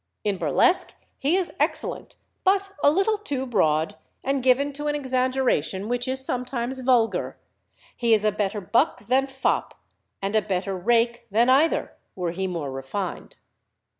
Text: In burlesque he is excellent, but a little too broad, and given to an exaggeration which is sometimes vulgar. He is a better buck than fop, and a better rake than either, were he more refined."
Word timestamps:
In 0.23 0.39
burlesque 0.39 0.95
he 1.19 1.35
is 1.35 1.51
excellent, 1.59 2.15
but 2.43 2.71
a 2.81 2.89
little 2.89 3.17
too 3.19 3.45
broad, 3.45 3.97
and 4.23 4.41
given 4.41 4.73
to 4.73 4.87
an 4.87 4.95
exaggeration 4.95 5.87
which 5.87 6.07
is 6.07 6.25
sometimes 6.25 6.79
vulgar. 6.79 7.37
He 7.95 8.11
is 8.15 8.25
a 8.25 8.31
better 8.31 8.61
buck 8.61 9.01
than 9.05 9.27
fop, 9.27 9.75
and 10.19 10.35
a 10.35 10.41
better 10.41 10.75
rake 10.75 11.27
than 11.29 11.51
either, 11.51 11.93
were 12.15 12.31
he 12.31 12.47
more 12.47 12.71
refined." 12.71 13.35